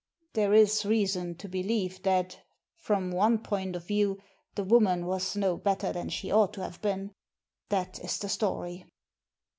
[0.33, 2.39] "There is reason to believe that,
[2.75, 4.19] from one point of view,
[4.55, 7.13] the woman was no better than she ought to have been.
[7.69, 8.87] That is the story."